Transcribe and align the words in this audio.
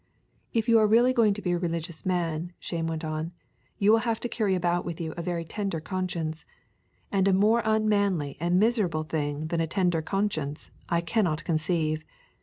If 0.51 0.67
you 0.67 0.79
are 0.79 0.87
really 0.87 1.13
going 1.13 1.35
to 1.35 1.43
be 1.43 1.51
a 1.51 1.59
religious 1.59 2.07
man, 2.07 2.53
Shame 2.57 2.87
went 2.87 3.05
on, 3.05 3.33
you 3.77 3.91
will 3.91 3.99
have 3.99 4.19
to 4.21 4.27
carry 4.27 4.55
about 4.55 4.83
with 4.83 4.99
you 4.99 5.13
a 5.15 5.21
very 5.21 5.45
tender 5.45 5.79
conscience, 5.79 6.43
and 7.11 7.27
a 7.27 7.33
more 7.33 7.61
unmanly 7.63 8.35
and 8.39 8.59
miserable 8.59 9.03
thing 9.03 9.45
than 9.49 9.61
a 9.61 9.67
tender 9.67 10.01
conscience 10.01 10.71
I 10.89 11.01
cannot 11.01 11.43
conceive. 11.43 12.03